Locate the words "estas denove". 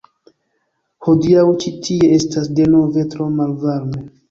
2.17-3.07